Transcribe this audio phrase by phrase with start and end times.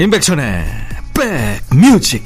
[0.00, 0.64] 임백천의
[1.70, 2.24] 백뮤직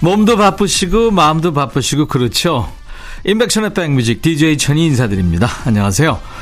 [0.00, 2.72] 몸도 바쁘시고 마음도 바쁘시고 그렇죠.
[3.24, 5.50] 인백션의 백뮤직 DJ 천이 인사드립니다.
[5.66, 6.33] 안녕하세요.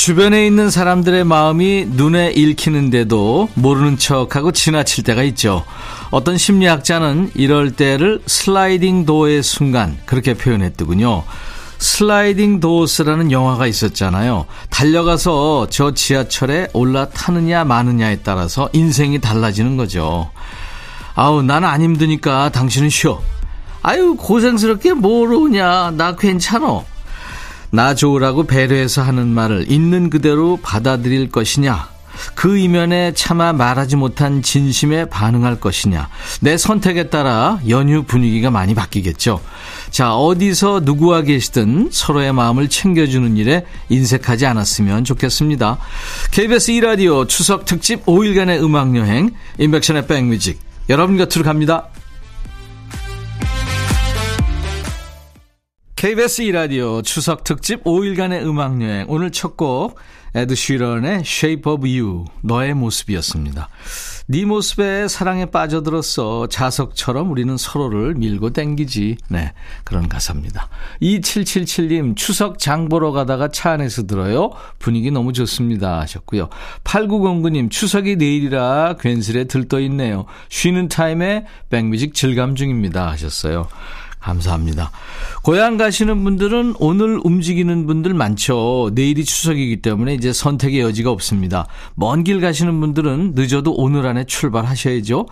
[0.00, 5.62] 주변에 있는 사람들의 마음이 눈에 읽히는데도 모르는 척하고 지나칠 때가 있죠.
[6.10, 11.22] 어떤 심리학자는 이럴 때를 슬라이딩 도어의 순간 그렇게 표현했더군요.
[11.76, 14.46] 슬라이딩 도어스라는 영화가 있었잖아요.
[14.70, 20.30] 달려가서 저 지하철에 올라타느냐 마느냐에 따라서 인생이 달라지는 거죠.
[21.14, 23.20] 아우, 나는 안 힘드니까 당신은 쉬어.
[23.82, 25.90] 아유, 고생스럽게 모르냐.
[25.90, 26.86] 나 괜찮어.
[27.70, 31.88] 나 좋으라고 배려해서 하는 말을 있는 그대로 받아들일 것이냐.
[32.34, 36.08] 그 이면에 차마 말하지 못한 진심에 반응할 것이냐.
[36.40, 39.40] 내 선택에 따라 연휴 분위기가 많이 바뀌겠죠.
[39.90, 45.78] 자, 어디서 누구와 계시든 서로의 마음을 챙겨주는 일에 인색하지 않았으면 좋겠습니다.
[46.30, 50.60] KBS 2라디오 추석 특집 5일간의 음악여행, 인백션의 백뮤직.
[50.88, 51.89] 여러분 곁으로 갑니다.
[56.00, 59.98] KBS 2라디오 추석 특집 5일간의 음악여행 오늘 첫 곡
[60.34, 63.68] 에드 쉬런의 Shape of You 너의 모습이었습니다.
[64.28, 69.52] 네 모습에 사랑에 빠져들었어 자석처럼 우리는 서로를 밀고 땡기지 네
[69.84, 70.68] 그런 가사입니다.
[71.02, 74.52] 2777님 추석 장 보러 가다가 차 안에서 들어요.
[74.78, 76.48] 분위기 너무 좋습니다 하셨고요.
[76.84, 80.26] 8909님 추석이 내일이라 괜스레 들떠 있네요.
[80.48, 83.66] 쉬는 타임에 백뮤직 질감 중입니다 하셨어요.
[84.20, 84.90] 감사합니다.
[85.42, 88.90] 고향 가시는 분들은 오늘 움직이는 분들 많죠.
[88.94, 91.66] 내일이 추석이기 때문에 이제 선택의 여지가 없습니다.
[91.94, 95.26] 먼 길 가시는 분들은 늦어도 오늘 안에 출발하셔야죠.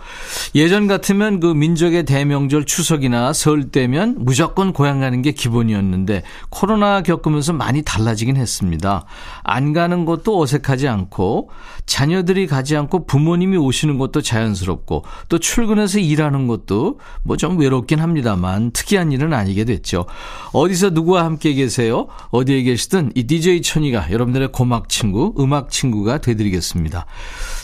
[0.55, 7.53] 예전 같으면 그 민족의 대명절 추석이나 설 때면 무조건 고향 가는 게 기본이었는데 코로나 겪으면서
[7.53, 9.05] 많이 달라지긴 했습니다.
[9.43, 11.49] 안 가는 것도 어색하지 않고
[11.85, 18.71] 자녀들이 가지 않고 부모님이 오시는 것도 자연스럽고 또 출근해서 일하는 것도 뭐 좀 외롭긴 합니다만
[18.79, 20.05] 특이한 일은 아니게 됐죠.
[20.53, 22.07] 어디서 누구와 함께 계세요?
[22.31, 27.05] 어디에 계시든 이 DJ 천이가 여러분들의 고막 친구, 음악 친구가 되드리겠습니다.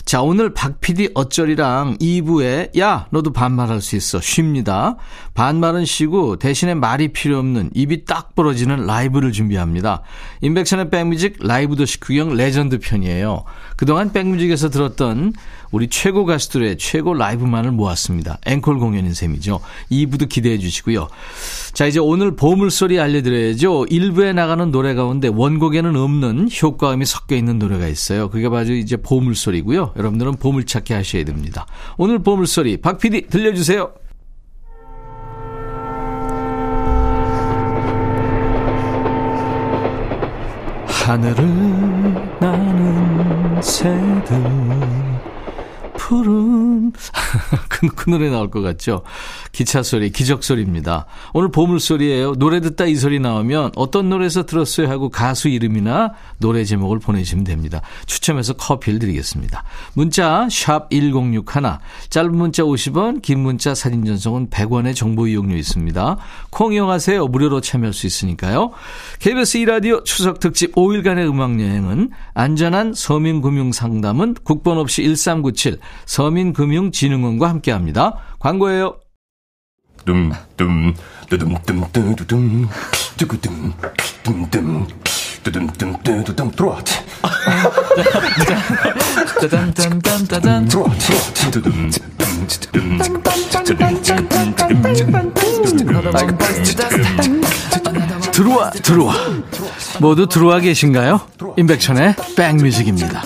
[0.04, 4.20] 자, 오늘 박 PD 어쩌리랑 2부에 야, 너도 반말할 수 있어.
[4.20, 4.96] 쉽니다.
[5.34, 10.02] 반말은 쉬고 대신에 말이 필요 없는 입이 딱 부러지는 라이브를 준비합니다.
[10.42, 13.44] 임백천의 백뮤직 라이브 도시 구경 레전드 편이에요.
[13.76, 15.34] 그동안 백뮤직에서 들었던
[15.70, 18.38] 우리 최고 가수들의 최고 라이브만을 모았습니다.
[18.46, 19.60] 앵콜 공연인 셈이죠.
[19.90, 21.08] 2부도 기대해 주시고요.
[21.74, 23.86] 자, 이제 오늘 보물소리 알려드려야죠.
[23.86, 28.30] 1부에 나가는 노래 가운데 원곡에는 없는 효과음이 섞여 있는 노래가 있어요.
[28.30, 29.92] 그게 바로 이제 보물소리고요.
[29.96, 31.66] 여러분들은 보물찾기 하셔야 됩니다.
[31.98, 33.92] 오늘 보물소리 박 PD 들려주세요.
[41.06, 41.46] 하늘을
[42.40, 43.05] 나는
[43.60, 45.05] 새들
[45.96, 46.92] 푸른
[47.68, 49.02] 그, 그 노래 나올 것 같죠?
[49.52, 51.06] 기차 소리, 기적 소리입니다.
[51.32, 52.34] 오늘 보물 소리예요.
[52.34, 57.80] 노래 듣다 이 소리 나오면 어떤 노래에서 들었어요 하고 가수 이름이나 노래 제목을 보내주시면 됩니다.
[58.06, 59.64] 추첨해서 커피를 드리겠습니다.
[59.94, 61.78] 문자 샵 1061,
[62.10, 66.16] 짧은 문자 50원, 긴 문자 사진 전송은 100원의 정보 이용료 있습니다.
[66.50, 67.26] 콩 이용하세요.
[67.26, 68.72] 무료로 참여할 수 있으니까요.
[69.20, 77.48] KBS 2 라디오 추석 특집 5일간의 음악 여행은 안전한 서민금융 상담은 국번 없이 1397 서민금융진흥원과
[77.48, 78.14] 함께합니다.
[78.38, 78.98] 광고예요.
[80.06, 80.94] 둠둠
[81.28, 82.68] 뚜둠뚜둠뚜둠
[83.16, 83.72] 뚜구둠
[84.22, 84.86] 둠둠
[85.42, 86.78] 뚜둠 뚜둠 들어와
[89.40, 90.88] 짜잔짠짠짠 들어와
[91.50, 91.90] 뚜둠
[98.46, 99.14] 들어와 들어와
[100.00, 101.20] 모두 들어와 계신가요?
[101.56, 103.22] 임백천의 백뮤직입니다.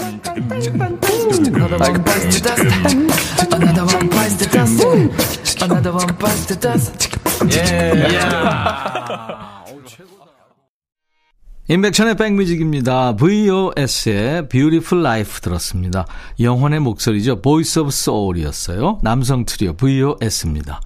[11.69, 13.15] 인백천의 백뮤직입니다.
[13.17, 16.07] VOS의 Beautiful Life 들었습니다.
[16.41, 17.43] 영혼의 목소리죠.
[17.43, 18.99] Voice of Soul이었어요.
[19.03, 20.81] 남성 트리오 VOS입니다.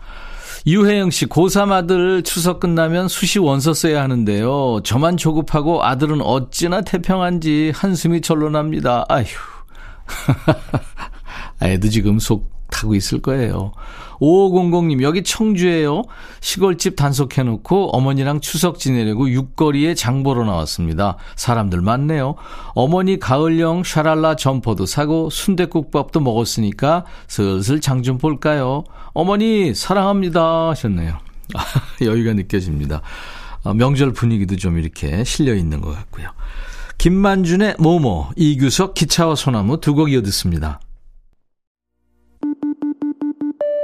[0.66, 4.80] 유혜영 씨, 고3 아들 추석 끝나면 수시 원서 써야 하는데요.
[4.82, 9.04] 저만 조급하고 아들은 어찌나 태평한지 한숨이 절로 납니다.
[9.10, 9.26] 아휴.
[11.60, 13.72] 애도 지금 속 타고 있을 거예요.
[14.20, 16.02] 5500님, 여기 청주에요.
[16.40, 21.16] 시골집 단속해놓고 어머니랑 추석 지내려고 육거리에 장보러 나왔습니다.
[21.36, 22.36] 사람들 많네요.
[22.74, 28.84] 어머니 가을용 샤랄라 점퍼도 사고 순대국밥도 먹었으니까 슬슬 장 좀 볼까요?
[29.14, 30.68] 어머니, 사랑합니다.
[30.70, 31.18] 하셨네요.
[32.02, 33.00] 여유가 느껴집니다.
[33.62, 36.28] 어, 명절 분위기도 좀 이렇게 실려 있는 것 같고요.
[36.98, 40.80] 김만준의 모모, 이규석 기차와 소나무 두 곡 이어듣습니다.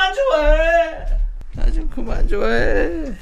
[0.00, 1.06] 그만 좋아해.
[1.54, 3.12] 나 좀 그만 좋아해.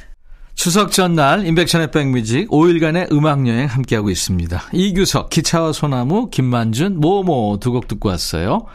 [0.55, 4.63] 추석 전날 인백션의 백뮤직 5일간의 음악여행 함께하고 있습니다.
[4.73, 8.67] 이규석, 기차와 소나무, 김만준, 모모 두 곡 듣고 왔어요.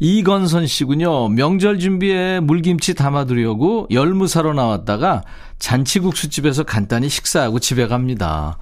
[0.00, 1.28] 이건선 씨군요.
[1.28, 5.22] 명절 준비에 물김치 담아두려고 열무사로 나왔다가
[5.58, 8.58] 잔치국수집에서 간단히 식사하고 집에 갑니다.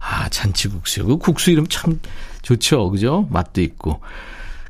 [0.00, 1.04] 아, 잔치국수.
[1.06, 1.98] 그 국수 이름 참
[2.42, 2.90] 좋죠.
[2.90, 3.26] 그죠?
[3.30, 4.00] 맛도 있고.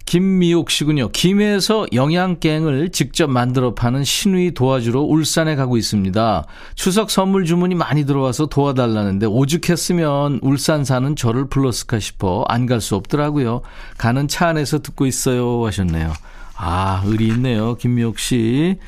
[0.07, 1.09] 김미옥 씨군요.
[1.09, 6.45] 김해에서 영양갱을 직접 만들어 파는 신우이 도와주러 울산에 가고 있습니다.
[6.75, 12.97] 추석 선물 주문이 많이 들어와서 도와달라는데 오죽했으면 울산 사는 저를 불렀을까 싶어 안 갈 수
[12.97, 13.63] 없더라고요.
[13.97, 16.13] 가는 차 안에서 듣고 있어요 하셨네요.
[16.57, 17.75] 아, 의리 있네요.
[17.77, 18.79] 김미옥 씨.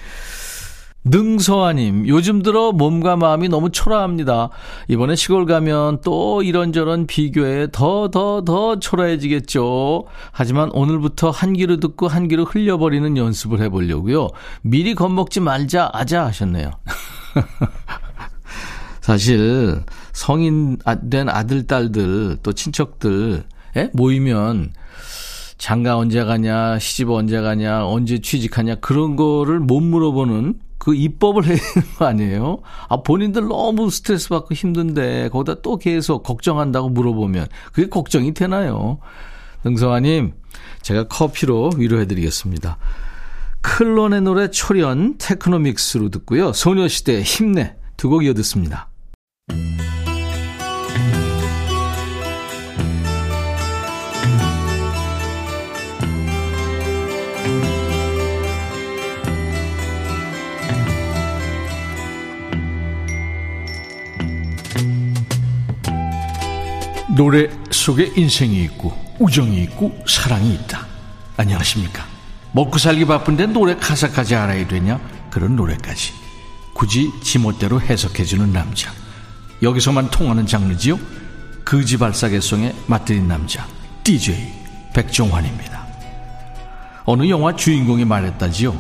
[1.08, 4.50] 능서아님, 요즘 들어 몸과 마음이 너무 초라합니다.
[4.88, 10.06] 이번에 시골 가면 또 이런저런 비교에 더, 더, 더 초라해지겠죠.
[10.32, 14.28] 하지만 오늘부터 한 귀로 듣고 한 귀로 흘려버리는 연습을 해보려고요.
[14.62, 16.72] 미리 겁먹지 말자, 아자 하셨네요.
[19.00, 20.78] 사실, 성인
[21.08, 23.44] 된 아들, 딸들, 또 친척들,
[23.76, 23.90] 에?
[23.92, 24.72] 모이면,
[25.56, 31.56] 장가 언제 가냐, 시집 언제 가냐, 언제 취직하냐, 그런 거를 못 물어보는 그 입법을 해야
[31.56, 32.58] 되는 거 아니에요?
[32.88, 39.00] 아, 본인들 너무 스트레스 받고 힘든데, 거기다 또 계속 걱정한다고 물어보면, 그게 걱정이 되나요?
[39.64, 40.34] 능성아님,
[40.82, 42.78] 제가 커피로 위로해드리겠습니다.
[43.62, 46.52] 클론의 노래 초련 테크노믹스로 듣고요.
[46.52, 48.88] 소녀시대 힘내 두 곡 이어 듣습니다.
[67.16, 70.86] 노래 속에 인생이 있고 우정이 있고 사랑이 있다.
[71.38, 72.04] 안녕하십니까.
[72.52, 75.00] 먹고 살기 바쁜데 노래 가사까지 알아야 되냐?
[75.30, 76.12] 그런 노래까지.
[76.74, 78.92] 굳이 지멋대로 해석해주는 남자.
[79.62, 80.98] 여기서만 통하는 장르지요?
[81.64, 83.66] 그지발사계송에 맞들인 남자.
[84.04, 84.52] DJ
[84.92, 85.86] 백종환입니다.
[87.06, 88.78] 어느 영화 주인공이 말했다지요.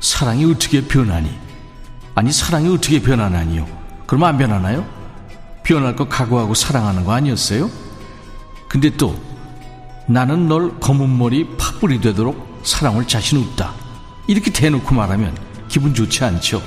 [0.00, 1.30] 사랑이 어떻게 변하니?
[2.14, 3.68] 아니 사랑이 어떻게 변하나니요?
[4.06, 4.86] 그럼 안 변하나요?
[5.66, 7.68] 변할 거 각오하고 사랑하는 거 아니었어요?
[8.68, 9.18] 근데 또
[10.06, 13.74] 나는 널 검은 머리 파뿌리 되도록 사랑할 자신 없다.
[14.28, 15.36] 이렇게 대놓고 말하면
[15.68, 16.62] 기분 좋지 않죠?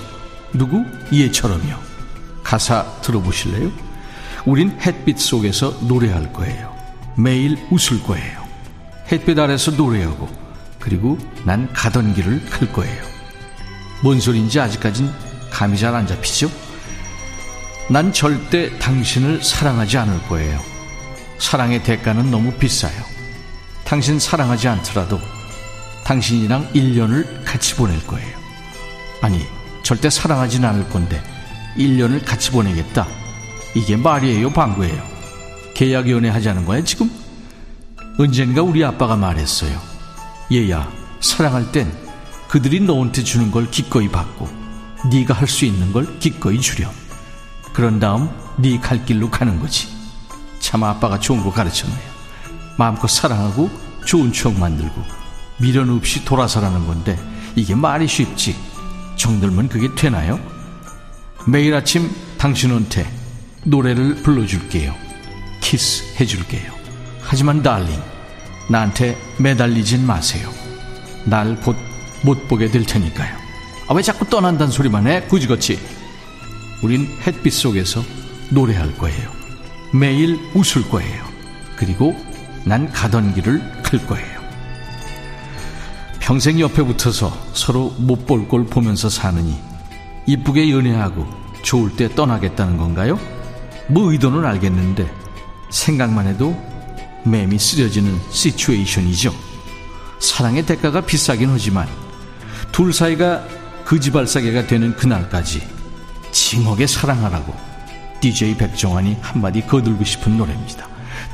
[0.54, 0.84] 누구?
[1.14, 1.76] 얘처럼요.
[2.44, 3.72] 가사 들어보실래요?
[4.46, 6.76] 우린 햇빛 속에서 노래할 거예요.
[7.16, 8.44] 매일 웃을 거예요.
[9.12, 10.28] 햇빛 아래서 노래하고
[10.78, 13.02] 그리고 난 가던 길을 갈 거예요.
[14.04, 15.10] 뭔 소리인지 아직까진
[15.52, 16.50] 감이 잘 안 잡히죠?
[17.90, 20.60] 난 절대 당신을 사랑하지 않을 거예요.
[21.40, 22.94] 사랑의 대가는 너무 비싸요.
[23.84, 25.20] 당신 사랑하지 않더라도
[26.04, 28.38] 당신이랑 1년을 같이 보낼 거예요.
[29.22, 29.44] 아니,
[29.82, 31.22] 절대 사랑하진 않을 건데
[31.78, 33.08] 1년을 같이 보내겠다.
[33.76, 35.02] 이게 말이에요, 방구예요.
[35.74, 37.10] 계약 연애 하자는 거야, 지금?
[38.20, 39.80] 언젠가 우리 아빠가 말했어요.
[40.52, 40.92] 얘야,
[41.22, 41.92] 사랑할 땐
[42.50, 44.48] 그들이 너한테 주는 걸 기꺼이 받고
[45.12, 46.92] 네가 할 수 있는 걸 기꺼이 주렴.
[47.74, 49.88] 그런 다음 네 갈 길로 가는 거지.
[50.60, 52.10] 참 아빠가 좋은 거 가르쳤네요.
[52.78, 53.70] 마음껏 사랑하고
[54.06, 55.02] 좋은 추억 만들고
[55.58, 57.18] 미련 없이 돌아서라는 건데
[57.56, 58.56] 이게 말이 쉽지.
[59.16, 60.40] 정들면 그게 되나요?
[61.46, 63.10] 매일 아침 당신한테
[63.66, 64.94] 노래를 불러줄게요.
[65.62, 66.72] 키스 해줄게요.
[67.22, 68.02] 하지만 darling,
[68.70, 70.50] 나한테 매달리진 마세요.
[71.26, 71.76] 날 곧
[72.24, 73.36] 못 보게 될 테니까요.
[73.88, 75.22] 아, 왜 자꾸 떠난다는 소리만 해?
[75.24, 75.80] 굳이같이
[76.82, 78.04] 우린 햇빛 속에서
[78.50, 79.30] 노래할 거예요.
[79.94, 81.24] 매일 웃을 거예요.
[81.76, 82.16] 그리고
[82.66, 84.40] 난 가던 길을 갈 거예요.
[86.20, 89.58] 평생 옆에 붙어서 서로 못 볼 걸 보면서 사느니
[90.28, 91.28] 이쁘게 연애하고
[91.64, 93.20] 좋을 때 떠나겠다는 건가요?
[93.88, 95.12] 뭐 의도는 알겠는데
[95.72, 96.56] 생각만 해도
[97.26, 99.34] 맴이 쓰려지는 시츄에이션이죠.
[100.20, 101.88] 사랑의 대가가 비싸긴 하지만
[102.72, 103.44] 둘 사이가
[103.86, 105.68] 거지발사계가 되는 그날까지
[106.50, 107.54] 징하게 사랑하라고
[108.22, 110.88] DJ 백종환이 한마디 거들고 싶은 노래입니다.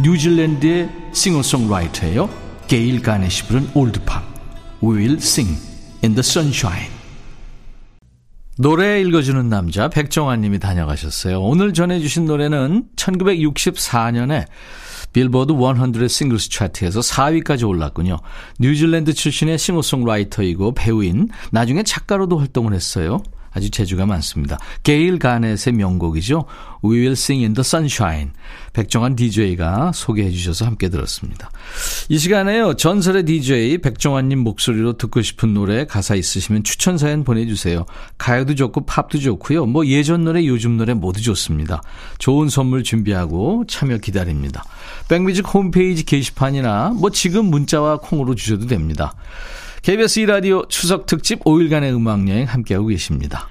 [0.03, 2.29] 뉴질랜드의 싱어송라이터예요.
[2.67, 4.21] 게일 가네시 부른 올드팝
[4.83, 5.57] We will sing
[6.03, 6.89] in the sunshine
[8.57, 11.41] 노래 읽어주는 남자 백종환 님이 다녀가셨어요.
[11.41, 14.47] 오늘 전해주신 노래는 1964년에
[15.13, 18.17] 빌보드 100 싱글스 차트에서 4위까지 올랐군요.
[18.59, 23.21] 뉴질랜드 출신의 싱어송라이터이고 배우인 나중에 작가로도 활동을 했어요.
[23.55, 24.59] 아주 재주가 많습니다.
[24.83, 26.45] 게일 가넷의 명곡이죠.
[26.83, 28.31] We Will Sing in the Sunshine.
[28.73, 31.49] 백종환 DJ가 소개해 주셔서 함께 들었습니다.
[32.09, 32.75] 이 시간에요.
[32.75, 37.85] 전설의 DJ 백종환님 목소리로 듣고 싶은 노래 가사 있으시면 추천 사연 보내주세요.
[38.17, 39.65] 가요도 좋고 팝도 좋고요.
[39.65, 41.81] 뭐 예전 노래 요즘 노래 모두 좋습니다.
[42.17, 44.65] 좋은 선물 준비하고 참여 기다립니다.
[45.07, 49.13] 백뮤직 홈페이지 게시판이나 뭐 지금 문자와 콩으로 주셔도 됩니다.
[49.85, 53.47] KBS 2라디오 추석 특집 5일간의 음악여행 함께하고 계십니다.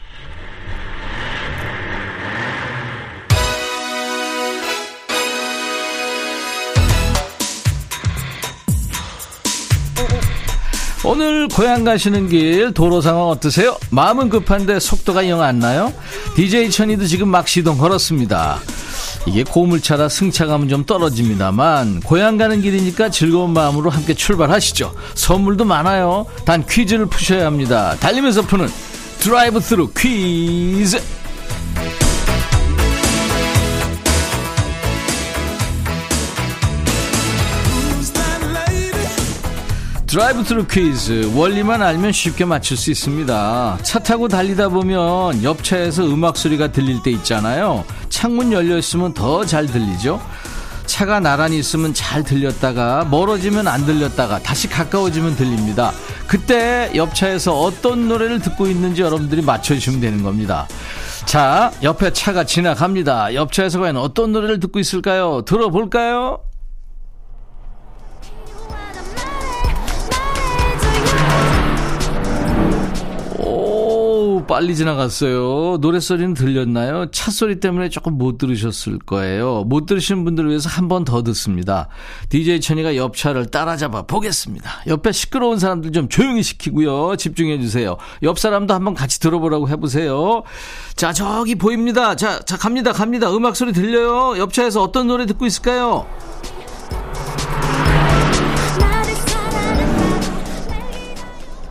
[11.04, 13.76] 오늘 고향 가시는 길 도로 상황 어떠세요?
[13.90, 15.92] 마음은 급한데 속도가 영 안 나요?
[16.34, 18.58] DJ 천이도 지금 막 시동 걸었습니다.
[19.26, 24.94] 이게 고물차라 승차감은 좀 떨어집니다만 고향 가는 길이니까 즐거운 마음으로 함께 출발하시죠.
[25.14, 26.26] 선물도 많아요.
[26.44, 27.96] 단 퀴즈를 푸셔야 합니다.
[28.00, 28.68] 달리면서 푸는
[29.18, 31.00] drive through 퀴즈.
[40.14, 41.32] drive through 퀴즈.
[41.34, 43.78] 원리만 알면 쉽게 맞출 수 있습니다.
[43.82, 47.84] 차 타고 달리다 보면 옆 차에서 음악 소리가 들릴 때 있잖아요.
[48.10, 50.22] 창문 열려 있으면 더 잘 들리죠?
[50.86, 55.90] 차가 나란히 있으면 잘 들렸다가 멀어지면 안 들렸다가 다시 가까워지면 들립니다.
[56.28, 60.68] 그때 옆 차에서 어떤 노래를 듣고 있는지 여러분들이 맞춰주시면 되는 겁니다.
[61.24, 63.34] 자 옆에 차가 지나갑니다.
[63.34, 65.42] 옆 차에서 과연 어떤 노래를 듣고 있을까요?
[65.44, 66.38] 들어볼까요
[74.46, 75.78] 빨리 지나갔어요.
[75.80, 77.10] 노래소리는 들렸나요?
[77.10, 79.64] 차 소리 때문에 조금 못 들으셨을 거예요.
[79.64, 81.88] 못 들으신 분들을 위해서 한 번 더 듣습니다.
[82.28, 84.70] DJ 천이가 옆차를 따라잡아 보겠습니다.
[84.86, 87.16] 옆에 시끄러운 사람들 좀 조용히 시키고요.
[87.16, 87.96] 집중해 주세요.
[88.22, 90.42] 옆 사람도 한번 같이 들어보라고 해보세요.
[90.94, 92.14] 자, 저기 보입니다.
[92.16, 92.92] 자, 자, 갑니다.
[92.92, 93.34] 갑니다.
[93.34, 94.38] 음악 소리 들려요.
[94.38, 96.06] 옆차에서 어떤 노래 듣고 있을까요?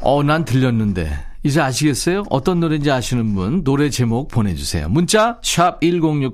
[0.01, 1.32] 어, 난 들렸는데.
[1.43, 2.23] 이제 아시겠어요?
[2.29, 4.87] 어떤 노래인지 아시는 분 노래 제목 보내주세요.
[4.87, 6.31] 문자 샵 1061,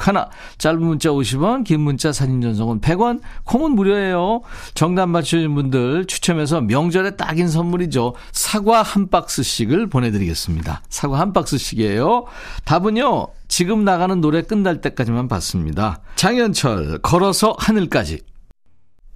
[0.59, 4.41] 짧은 문자 50원, 긴 문자 사진 전송은 100원, 콩은 무료예요.
[4.75, 8.13] 정답 맞추신 분들 추첨해서 명절에 딱인 선물이죠.
[8.31, 10.83] 사과 한 박스씩을 보내드리겠습니다.
[10.89, 12.25] 사과 한 박스씩이에요.
[12.65, 13.27] 답은요.
[13.47, 16.01] 지금 나가는 노래 끝날 때까지만 받습니다.
[16.15, 18.19] 장현철 걸어서 하늘까지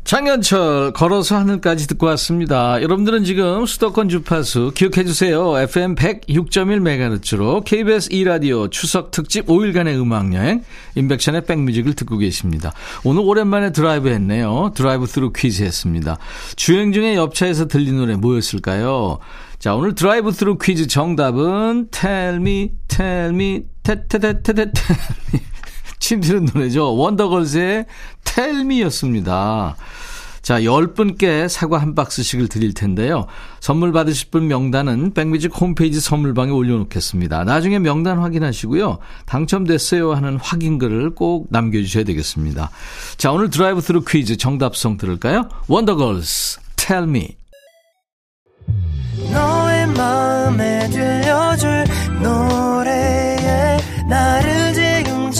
[0.03, 2.81] 장현철 걸어서 하늘까지 듣고 왔습니다.
[2.81, 5.57] 여러분들은 지금 수도권 주파수 기억해 주세요.
[5.57, 10.61] FM 106.1MHz로 KBS 2라디오 추석 특집 5일간의 음악 여행
[10.95, 12.73] 임백천의 백뮤직을 듣고 계십니다.
[13.05, 14.73] 오늘 오랜만에 드라이브 했네요.
[14.75, 16.17] drive through 퀴즈 했습니다.
[16.57, 19.19] 주행 중에 옆차에서 들린 노래 뭐였을까요?
[19.57, 24.99] 자, 오늘 drive through 퀴즈 정답은 Tell me, tell me, 테테테테테 tell
[25.33, 25.52] me.
[25.99, 26.95] 침튀는 노래죠.
[26.95, 27.85] 원더걸스의
[28.23, 29.75] Tell Me였습니다.
[30.43, 33.27] 자, 10분께 사과 한 박스씩을 드릴 텐데요.
[33.61, 37.45] 선물 받으실 분 명단은 백뮤직 홈페이지 선물방에 올려놓겠습니다.
[37.45, 38.99] 나중에 명단 확인하시고요.
[39.25, 42.71] 당첨됐어요 하는 확인글을 꼭 남겨주셔야 되겠습니다.
[43.15, 45.47] 자, 오늘 드라이브 스루 퀴즈 정답송 들을까요?
[45.69, 47.37] 원더걸스, Tell Me.
[49.31, 51.85] 너의 마음에 들려줄
[52.21, 53.77] 노래에
[54.09, 54.73] 나를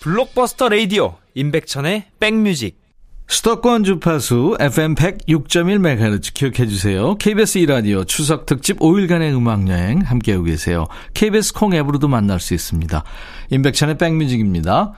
[0.00, 2.84] 블록버스터 레이디오 임백천의 백뮤직
[3.26, 7.14] 수도권 주파수 FM 106.1MHz 기억해 주세요.
[7.16, 10.86] KBS 2라디오 추석 특집 5일간의 음악 여행 함께하고 계세요.
[11.14, 13.02] KBS 콩 앱으로도 만날 수 있습니다.
[13.50, 14.92] 임백천의 백뮤직입니다.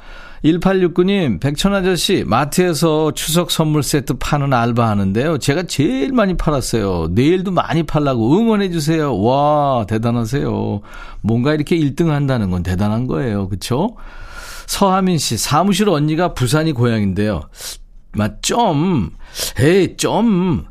[0.45, 5.39] 1869님, 백천 아저씨, 마트에서 추석 선물 세트 파는 알바 하는데요.
[5.39, 7.09] 제가 제일 많이 팔았어요.
[7.13, 9.19] 내일도 많이 팔라고 응원해주세요.
[9.21, 10.81] 와, 대단하세요.
[11.23, 13.49] 뭔가 이렇게 1등 한다는 건 대단한 거예요.
[13.49, 13.97] 그쵸?
[14.67, 17.43] 서하민 씨, 사무실 언니가 부산이 고향인데요.
[18.13, 19.11] 맞, 좀,
[19.59, 20.67] 에이, 좀,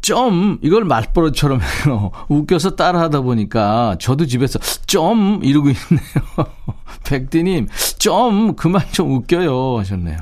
[0.00, 2.10] 좀, 이걸 말버릇처럼 해요.
[2.28, 6.52] 웃겨서 따라 하다 보니까 저도 집에서 좀 이러고 있네요.
[7.04, 10.18] 백디님, 좀 그만 좀 웃겨요 하셨네요.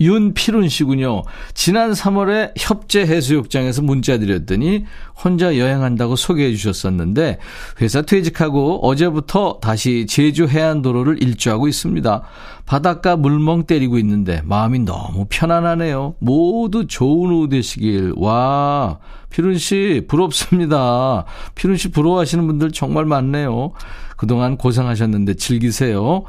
[0.00, 1.22] 윤피룬 씨군요.
[1.52, 4.86] 지난 3월에 협재 해수욕장에서 문자 드렸더니
[5.22, 7.38] 혼자 여행한다고 소개해 주셨었는데
[7.82, 12.22] 회사 퇴직하고 어제부터 다시 제주 해안도로를 일주하고 있습니다.
[12.64, 16.14] 바닷가 물멍 때리고 있는데 마음이 너무 편안하네요.
[16.18, 18.14] 모두 좋은 오후 되시길.
[18.16, 21.24] 와, 피룬 씨 부럽습니다.
[21.54, 23.72] 피룬 씨 부러워하시는 분들 정말 많네요.
[24.20, 26.24] 그동안 고생하셨는데 즐기세요.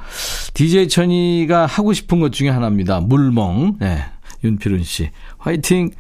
[0.53, 3.01] DJ 천이가 하고 싶은 것 중에 하나입니다.
[3.01, 3.75] 물멍.
[3.81, 4.05] 네.
[4.45, 5.10] 윤필은 씨.
[5.38, 5.91] 화이팅!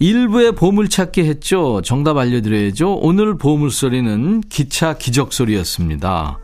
[0.00, 1.80] 일부의 보물찾기 했죠.
[1.80, 2.96] 정답 알려드려야죠.
[2.96, 6.38] 오늘 보물소리는 기차 기적소리였습니다.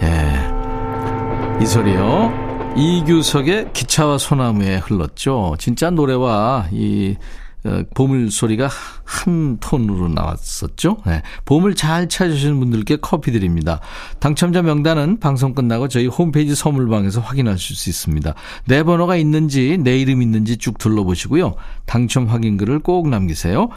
[0.00, 1.62] 예.
[1.62, 2.32] 이 소리요.
[2.78, 5.56] 이규석의 기차와 소나무에 흘렀죠.
[5.58, 7.49] 진짜 노래와 이 어,
[7.94, 8.68] 보물 소리가
[9.04, 10.98] 한 톤으로 나왔었죠.
[11.06, 11.22] 네.
[11.44, 13.80] 보물 잘 찾으시는 분들께 커피 드립니다.
[14.18, 18.34] 당첨자 명단은 방송 끝나고 저희 홈페이지 선물방에서 확인하실 수 있습니다.
[18.66, 21.54] 내 번호가 있는지 내 이름 있는지 쭉 둘러보시고요.
[21.86, 23.68] 당첨 확인글을 꼭 남기세요.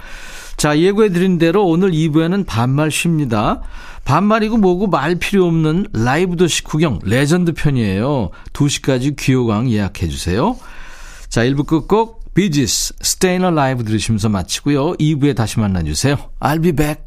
[0.56, 3.62] 자, 예고해 드린 대로 오늘 2부에는 반말 쉽니다.
[4.06, 8.30] 반말이고 뭐고 말 필요 없는 라이브 도시 구경 레전드 편이에요.
[8.54, 10.56] 2시까지 귀호강 예약해 주세요.
[11.30, 14.94] 자, 1부 끝곡 비지스, Stayin' Alive 들으시면서 마치고요.
[14.94, 16.18] 2부에 다시 만나주세요.
[16.40, 17.04] I'll be back.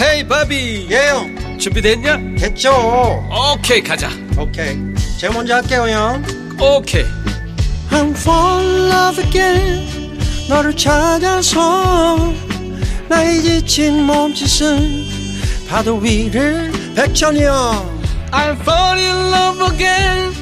[0.00, 1.58] 헤이 바비 예영.
[1.58, 2.18] 준비됐냐?
[2.38, 2.72] 됐죠.
[3.54, 4.10] 오케이 가자.
[4.36, 4.76] 오케이.
[5.18, 6.24] 제가 먼저 할게요 형.
[6.60, 7.04] 오케이.
[7.90, 10.18] I'm fall in love again.
[10.48, 12.32] 너를 찾아서
[13.08, 15.04] 나의 지친 몸짓은
[15.68, 18.02] 파도 위를 백천이 형.
[18.32, 20.41] I'm fall in love again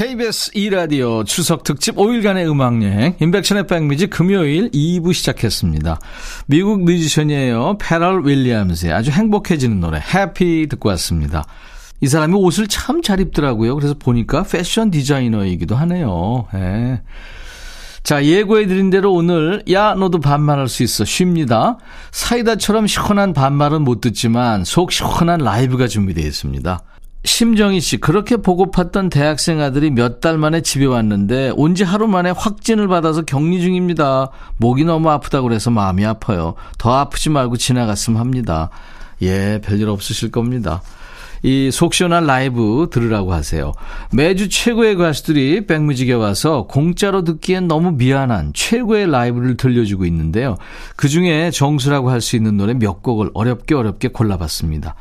[0.00, 6.00] KBS 2라디오 추석 특집 5일간의 음악여행 임백천의 백뮤직 금요일 2부 시작했습니다.
[6.46, 7.76] 미국 뮤지션이에요.
[7.78, 11.44] 퍼렐 윌리엄스의 아주 행복해지는 노래 Happy 듣고 왔습니다.
[12.00, 13.74] 이 사람이 옷을 참 잘 입더라고요.
[13.74, 16.48] 그래서 보니까 패션 디자이너이기도 하네요.
[16.54, 17.02] 예.
[18.02, 21.04] 자, 예고해드린 대로 오늘, 야, 너도 반말할 수 있어.
[21.04, 21.76] 쉽니다.
[22.10, 26.80] 사이다처럼 시원한 반말은 못 듣지만, 속 시원한 라이브가 준비되어 있습니다.
[27.24, 32.30] 심정희 씨, 그렇게 보고팠던 대학생 아들이 몇 달 만에 집에 왔는데, 온 지 하루 만에
[32.30, 34.30] 확진을 받아서 격리 중입니다.
[34.56, 36.54] 목이 너무 아프다고 그래서 마음이 아파요.
[36.78, 38.70] 더 아프지 말고 지나갔으면 합니다.
[39.22, 40.82] 예, 별일 없으실 겁니다.
[41.42, 43.72] 이 속시원한 라이브 들으라고 하세요.
[44.12, 50.56] 매주 최고의 가수들이 백뮤직에 와서 공짜로 듣기엔 너무 미안한 최고의 라이브를 들려주고 있는데요.
[50.96, 54.94] 그 중에 정수라고 할 수 있는 노래 몇 곡을 어렵게 어렵게 골라봤습니다.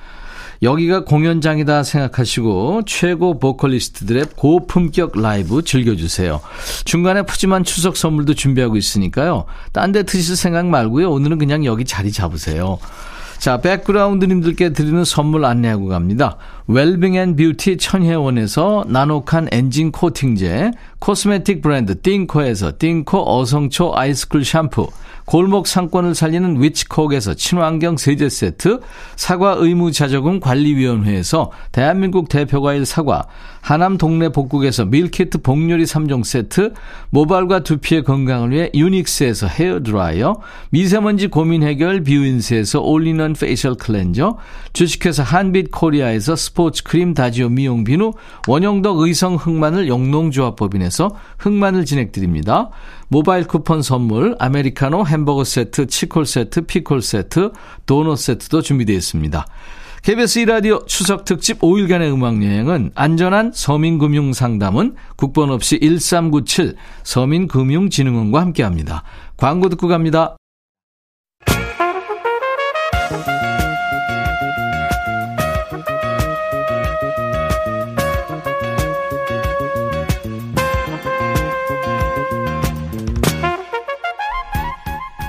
[0.61, 6.41] 여기가 공연장이다 생각하시고 최고 보컬리스트들의 고품격 라이브 즐겨주세요.
[6.83, 9.45] 중간에 푸짐한 추석 선물도 준비하고 있으니까요.
[9.71, 11.09] 딴 데 드실 생각 말고요.
[11.09, 12.77] 오늘은 그냥 여기 자리 잡으세요.
[13.39, 16.35] 자, 백그라운드님들께 드리는 선물 안내하고 갑니다.
[16.67, 24.89] 웰빙 and 뷰티 천혜원에서 나노칸 엔진 코팅제, 코스메틱 브랜드 띵코에서 띵코 어성초 아이스쿨 샴푸,
[25.23, 28.81] 골목 상권을 살리는 위치콕에서 친환경 세제 세트,
[29.15, 33.25] 사과의무자조금 관리위원회에서 대한민국 대표과일 사과,
[33.61, 36.73] 하남 동네 복국에서 밀키트 복요리 3종 세트,
[37.09, 40.39] 모발과 두피의 건강을 위해 유닉스에서 헤어드라이어,
[40.71, 44.37] 미세먼지 고민 해결 뷰인스에서 올리는 페이셜 클렌저,
[44.73, 48.13] 주식회사 한빛 코리아에서 스포츠 크림 다지오 미용 비누,
[48.47, 52.69] 원형덕 의성 흑마늘 영농조합법인에서 흑마늘 진액 드립니다.
[53.09, 57.51] 모바일 쿠폰 선물, 아메리카노 햄버거 세트, 치콜 세트, 피콜 세트,
[57.85, 59.45] 도넛 세트도 준비되어 있습니다.
[60.03, 69.03] KBS 2라디오 추석 특집 5일간의 음악여행은 안전한 서민금융상담은 국번 없이 1397 서민금융진흥원과 함께합니다.
[69.35, 70.37] 광고 듣고 갑니다.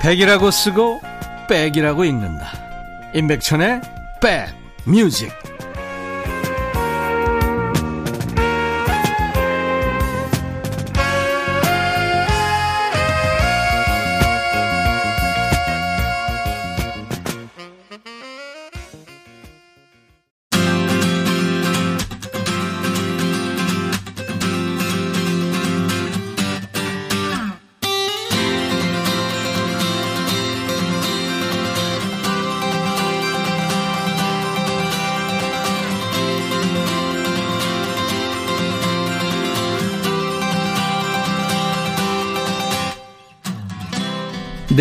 [0.01, 1.01] 백이라고 쓰고
[1.49, 2.47] 백이라고 읽는다.
[3.15, 3.81] 임백천의
[4.23, 4.60] 백.
[4.91, 5.31] 뮤직.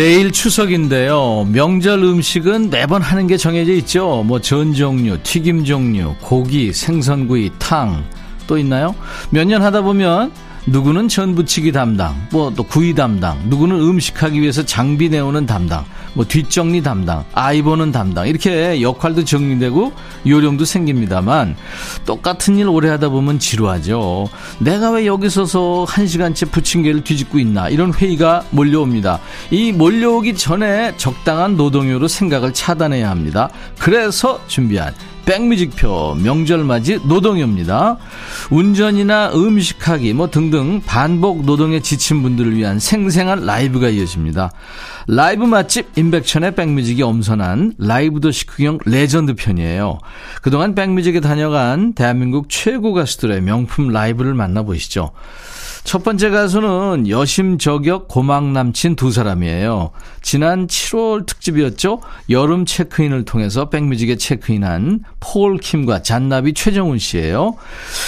[0.00, 1.46] 내일 추석인데요.
[1.52, 4.22] 명절 음식은 매번 하는 게 정해져 있죠.
[4.26, 8.02] 뭐 전 종류, 튀김 종류, 고기, 생선구이, 탕.
[8.46, 8.94] 또 있나요?
[9.28, 10.32] 몇 년 하다 보면
[10.66, 16.82] 누구는 전부치기 담당, 뭐 또 구이 담당, 누구는 음식하기 위해서 장비 내오는 담당, 뭐 뒷정리
[16.82, 19.92] 담당, 아이 보는 담당 이렇게 역할도 정리되고
[20.26, 21.56] 요령도 생깁니다만
[22.04, 24.28] 똑같은 일 오래 하다 보면 지루하죠.
[24.58, 29.20] 내가 왜 여기 서서 한 시간째 부침개를 뒤집고 있나 이런 회의가 몰려옵니다.
[29.50, 33.48] 이 몰려오기 전에 적당한 노동요로 생각을 차단해야 합니다.
[33.78, 34.92] 그래서 준비한
[35.30, 37.98] 백뮤직표 명절맞이 노동요입니다.
[38.50, 44.50] 운전이나 음식하기 뭐 등등 반복 노동에 지친 분들을 위한 생생한 라이브가 이어집니다.
[45.06, 50.00] 라이브 맛집 임백천의 백뮤직이 엄선한 라이브 도시 구경 레전드 편이에요.
[50.42, 55.12] 그동안 백뮤직에 다녀간 대한민국 최고 가수들의 명품 라이브를 만나보시죠.
[55.82, 59.90] 첫 번째 가수는 여심 저격 고막 남친 두 사람이에요.
[60.22, 62.00] 지난 7월 특집이었죠.
[62.28, 67.56] 여름 체크인을 통해서 백뮤직에 체크인한 폴 킴과 잔나비 최정훈 씨예요.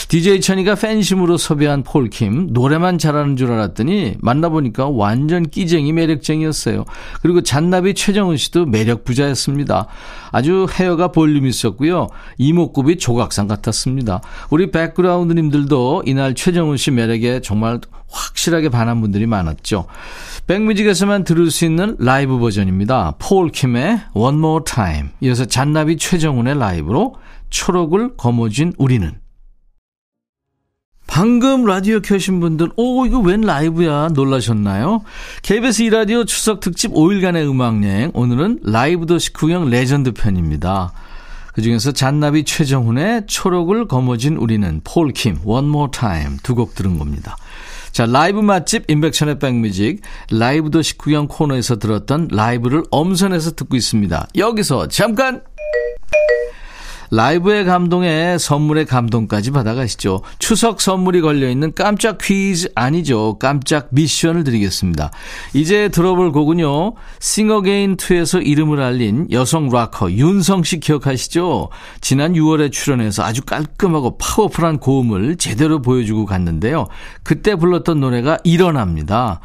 [0.09, 6.85] DJ 천이가 팬심으로 섭외한 폴 킴 노래만 잘하는 줄 알았더니 만나보니까 완전 끼쟁이 매력쟁이였어요.
[7.23, 9.87] 그리고 잔나비 최정훈 씨도 매력 부자였습니다.
[10.33, 12.09] 아주 헤어가 볼륨 있었고요.
[12.39, 14.21] 이목구비 조각상 같았습니다.
[14.51, 19.87] 우리 백그라운드님들도 이날 최정훈 씨 매력에 정말 확실하게 반한 분들이 많았죠.
[20.47, 23.15] 백뮤직에서만 들을 수 있는 라이브 버전입니다.
[23.19, 25.11] 폴 킴의 One More Time.
[25.21, 27.15] 이어서 잔나비 최정훈의 라이브로
[27.51, 29.22] 초록을 거머쥔 우리는.
[31.13, 34.09] 방금 라디오 켜신 분들, 오, 이거 웬 라이브야?
[34.15, 35.03] 놀라셨나요?
[35.43, 38.13] KBS 2라디오 추석 특집 5일간의 음악여행.
[38.15, 40.95] 오늘은 라이브 도시 구경 레전드 편입니다.
[41.53, 47.37] 그 중에서 잔나비 최정훈의 초록을 거머쥔 우리는 폴킴, One More Time 두 곡 들은 겁니다.
[47.91, 54.29] 자, 라이브 맛집 임백천의 백뮤직 라이브 도시 구경 코너에서 들었던 라이브를 엄선해서 듣고 있습니다.
[54.37, 55.43] 여기서 잠깐
[57.15, 60.23] 라이브의 감동에 선물의 감동까지 받아가시죠.
[60.39, 63.37] 추석 선물이 걸려있는 깜짝 퀴즈 아니죠.
[63.39, 65.11] 깜짝 미션을 드리겠습니다.
[65.53, 66.95] 이제 들어볼 곡은요.
[67.19, 71.69] 싱어게인2에서 이름을 알린 여성 락커 윤성 씨 기억하시죠?
[72.01, 76.87] 지난 6월에 출연해서 아주 깔끔하고 파워풀한 고음을 제대로 보여주고 갔는데요.
[77.23, 79.41] 그때 불렀던 노래가 일어납니다.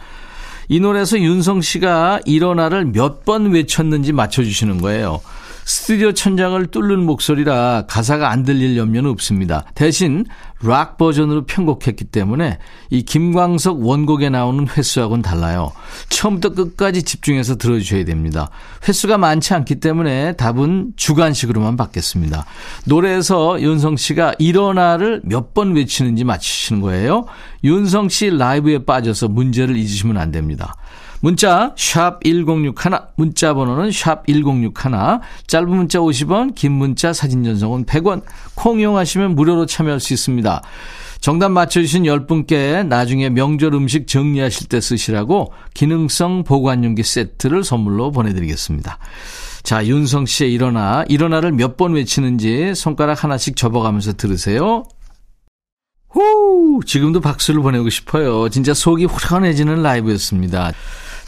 [0.70, 5.20] 이 노래에서 윤성 씨가 일어나를 몇 번 외쳤는지 맞춰주시는 거예요.
[5.68, 9.66] 스튜디오 천장을 뚫는 목소리라 가사가 안 들릴 염려는 없습니다.
[9.76, 10.24] 대신
[10.64, 12.58] 락 버전으로 편곡했기 때문에
[12.90, 15.74] 이 김광석 원곡에 나오는 횟수하고는 달라요.
[16.08, 18.50] 처음부터 끝까지 집중해서 들어주셔야 됩니다.
[18.88, 22.46] 횟수가 많지 않기 때문에 답은 주관식으로만 받겠습니다.
[22.86, 27.26] 노래에서 윤성 씨가 일어나를 몇 번 외치는지 맞히시는 거예요.
[27.66, 30.76] 윤성 씨 라이브에 빠져서 문제를 잊으시면 안 됩니다.
[31.22, 32.74] 문자 1061,
[33.16, 34.72] 문자 번호는 샵 1061,
[35.48, 38.22] 짧은 문자 50원, 긴 문자 사진 전송은 100원,
[38.56, 40.62] 콩 이용하시면 무료로 참여할 수 있습니다.
[41.20, 49.00] 정답 맞춰주신 10분께 나중에 명절 음식 정리하실 때 쓰시라고 기능성 보관용기 세트를 선물로 보내드리겠습니다.
[49.64, 54.84] 자, 윤성 씨의 일어나, 일어나를 몇 번 외치는지 손가락 하나씩 접어가면서 들으세요.
[56.10, 56.80] 후!
[56.86, 58.48] 지금도 박수를 보내고 싶어요.
[58.50, 60.72] 진짜 속이 후련해지는 라이브였습니다.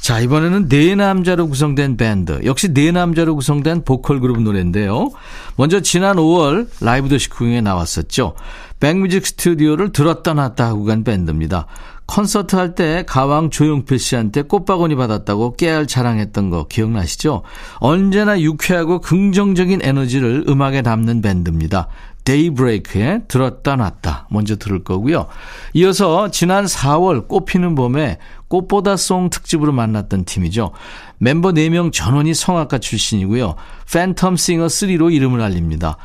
[0.01, 2.39] 자, 이번에는 네 남자로 구성된 밴드.
[2.43, 5.11] 역시 네 남자로 구성된 보컬 그룹 노래인데요.
[5.55, 8.33] 먼저 지난 5월 라이브 도시쿠에 나왔었죠.
[8.79, 11.67] 백뮤직 스튜디오를 들었다 놨다 하고 간 밴드입니다.
[12.07, 17.43] 콘서트 할 때 가왕 조용필 씨한테 꽃바구니 받았다고 깨알 자랑했던 거 기억나시죠?
[17.75, 21.87] 언제나 유쾌하고 긍정적인 에너지를 음악에 담는 밴드입니다.
[22.29, 25.25] 데이브레이크에 들었다 놨다 먼저 들을 거고요.
[25.73, 30.71] 이어서 지난 4월 꽃피는 봄에 꽃보다 송 특집으로 만났던 팀이죠.
[31.17, 33.55] 멤버 4명 전원이 성악가 출신이고요.
[33.87, 35.97] 팬텀 싱어 3로 이름을 알립니다.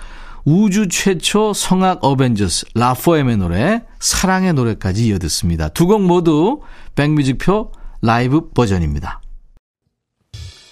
[0.47, 5.69] 우주 최초 성악 어벤져스 라포엠의 노래 사랑의 노래까지 이어듣습니다.
[5.71, 6.61] 두 곡 모두
[6.95, 9.21] 백뮤직표 라이브 버전입니다.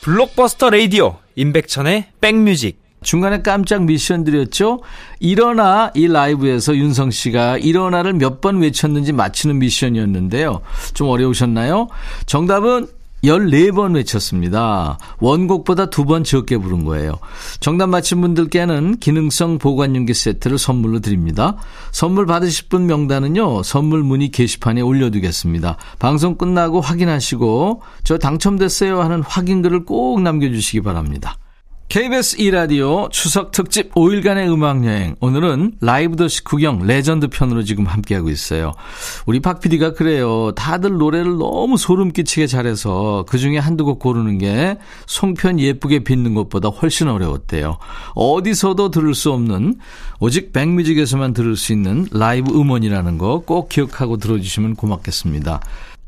[0.03, 4.81] 블록버스터 레이디오 임백천의 백뮤직 중간에 깜짝 미션 드렸죠?
[5.21, 10.63] 일어나 이 라이브에서 윤성 씨가 일어나를 몇 번 외쳤는지 맞히는 미션이었는데요.
[10.95, 11.89] 좀 어려우셨나요?
[12.27, 12.89] 정답은
[13.23, 14.99] 14번 외쳤습니다.
[15.21, 17.21] 원곡보다 두 번 적게 부른 거예요.
[17.61, 21.55] 정답 맞힌 분들께는 기능성 보관용기 세트를 선물로 드립니다.
[21.93, 25.77] 선물 받으실 분 명단은요, 선물 문의 게시판에 올려두겠습니다.
[26.01, 31.37] 방송 끝나고 확인하시고, 저 당첨됐어요 하는 확인글을 꼭 남겨주시기 바랍니다.
[31.93, 35.17] KBS 2라디오 추석 특집 5일간의 음악여행.
[35.21, 38.73] 오늘은 라이브 도시 구경 레전드 편으로 지금 함께하고 있어요.
[39.27, 40.53] 우리 박 PD가 그래요.
[40.53, 46.33] 다들 노래를 너무 소름 끼치게 잘해서 그 중에 한두 곡 고르는 게 송편 예쁘게 빚는
[46.33, 47.77] 것보다 훨씬 어려웠대요.
[48.15, 49.77] 어디서도 들을 수 없는
[50.19, 55.61] 오직 백뮤직에서만 들을 수 있는 라이브 음원이라는 거 꼭 기억하고 들어주시면 고맙겠습니다.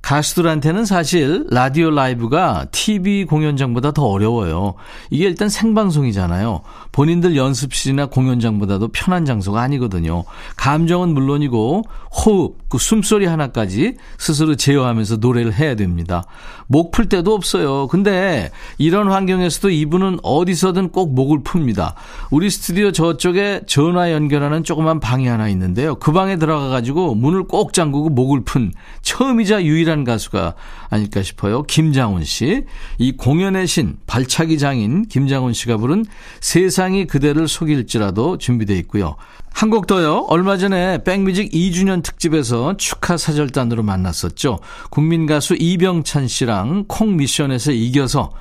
[0.04, 4.74] 가수들한테는 사실 라디오 라이브가 TV 공연장보다 더 어려워요.
[5.08, 6.60] 이게 일단 생방송이잖아요.
[6.92, 10.24] 본인들 연습실이나 공연장보다도 편한 장소가 아니거든요.
[10.56, 16.24] 감정은 물론이고 호흡, 그 숨소리 하나까지 스스로 제어하면서 노래를 해야 됩니다.
[16.66, 17.88] 목 풀 때도 없어요.
[17.88, 21.94] 근데 이런 환경에서도 이분은 어디서든 꼭 목을 풉니다.
[22.30, 25.96] 우리 스튜디오 저쪽에 전화 연결하는 조그만 방이 하나 있는데요.
[25.96, 30.54] 그 방에 들어가 가지고 문을 꼭 잠그고 목을 푼 처음이자 유일한 가수가
[30.88, 31.62] 아닐까 싶어요.
[31.62, 32.64] 김장훈 씨.
[32.98, 36.04] 이 공연의 신, 발차기 장인 김장훈 씨가 부른
[36.40, 39.14] 세상이 그대를 속일지라도 준비되어 있고요.
[39.52, 40.26] 한 곡 더요.
[40.28, 44.58] 얼마 전에 백뮤직 2주년 특집에서 축하 사절단으로 만났었죠.
[44.90, 48.32] 국민 가수 이병찬 씨랑 콩 미션에서 이겨서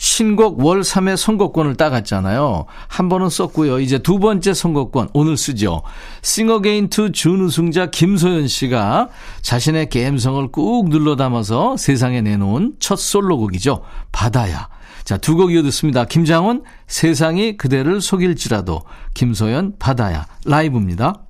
[0.00, 2.64] 신곡 월 3회 선곡권을 따갔잖아요.
[2.88, 3.80] 한 번은 썼고요.
[3.80, 5.82] 이제 두 번째 선곡권 오늘 쓰죠.
[6.22, 9.10] 싱어게인 two 준우승자 김소연 씨가
[9.42, 13.82] 자신의 감성을 꾹 눌러 담아서 세상에 내놓은 첫 솔로곡이죠.
[14.10, 14.70] 바다야.
[15.04, 16.06] 자, 두 곡 이어 듣습니다.
[16.06, 18.80] 김장훈, 세상이 그대를 속일지라도.
[19.12, 20.26] 김소연, 바다야.
[20.46, 21.24] 라이브입니다.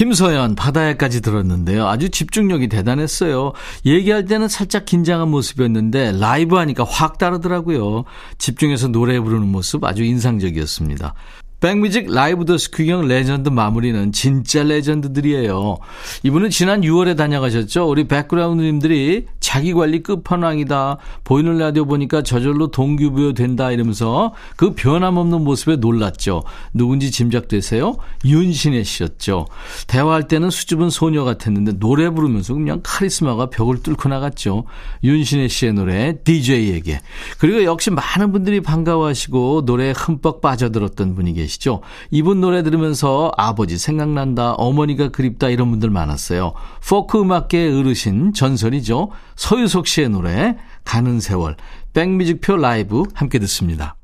[0.00, 1.86] 김소연, 바다야까지 들었는데요.
[1.86, 3.52] 아주 집중력이 대단했어요.
[3.84, 8.04] 얘기할 때는 살짝 긴장한 모습이었는데, 라이브 하니까 확 다르더라고요.
[8.38, 11.12] 집중해서 노래 부르는 모습 아주 인상적이었습니다.
[11.60, 15.76] 백뮤직 라이브 도 식후경 레전드 마무리는 진짜 레전드들이에요.
[16.22, 17.86] 이분은 지난 6월에 다녀가셨죠.
[17.86, 20.96] 우리 백그라운드님들이 자기 관리 끝판왕이다.
[21.22, 26.44] 보이는 라디오 보니까 저절로 동기부여 된다 이러면서 그 변함없는 모습에 놀랐죠.
[26.72, 27.96] 누군지 짐작되세요?
[28.24, 29.46] 윤신혜 씨였죠.
[29.86, 34.64] 대화할 때는 수줍은 소녀 같았는데 노래 부르면서 그냥 카리스마가 벽을 뚫고 나갔죠.
[35.04, 37.00] 윤신혜 씨의 노래 DJ에게.
[37.38, 41.49] 그리고 역시 많은 분들이 반가워하시고 노래에 흠뻑 빠져들었던 분이 계시죠.
[41.50, 41.80] 계시죠?
[42.10, 46.54] 이분 노래 들으면서 아버지 생각난다, 어머니가 그립다 이런 분들 많았어요.
[46.88, 49.10] 포크 음악계의 어르신 전설이죠.
[49.34, 51.56] 서유석 씨의 노래 가는 세월
[51.92, 53.96] 백뮤직표 라이브 함께 듣습니다.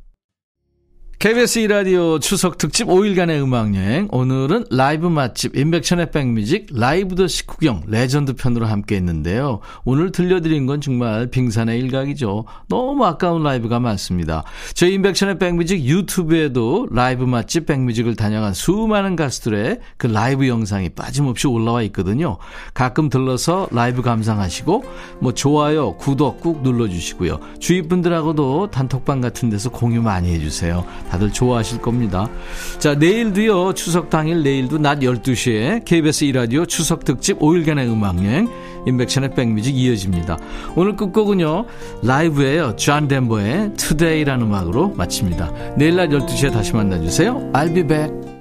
[1.18, 4.08] KBS 2라디오 추석 특집 5일간의 음악여행.
[4.10, 9.60] 오늘은 라이브 맛집 임백천의 백뮤직 라이브도 식후경 레전드 편으로 함께 했는데요.
[9.86, 12.44] 오늘 들려드린 건 정말 빙산의 일각이죠.
[12.68, 14.44] 너무 아까운 라이브가 많습니다.
[14.74, 21.80] 저희 임백천의 백뮤직 유튜브에도 라이브 맛집 백뮤직을 다녀간 수많은 가수들의 그 라이브 영상이 빠짐없이 올라와
[21.84, 22.36] 있거든요.
[22.74, 24.84] 가끔 들러서 라이브 감상하시고
[25.20, 27.40] 뭐 좋아요, 구독 꾹 눌러주시고요.
[27.58, 30.84] 주위 분들하고도 단톡방 같은 데서 공유 많이 해주세요.
[31.10, 32.28] 다들 좋아하실 겁니다.
[32.78, 38.48] 자, 내일도요, 추석 당일 내일도 낮 12시에 KBS 2라디오 추석 특집 5일간의 음악여행,
[38.86, 40.38] 임백천의 백뮤직 이어집니다.
[40.76, 41.66] 오늘 끝곡은요,
[42.02, 42.76] 라이브에요.
[42.76, 45.74] 존 덴버의 Today라는 음악으로 마칩니다.
[45.76, 47.52] 내일 낮 12시에 다시 만나주세요.
[47.52, 48.35] I'll be back.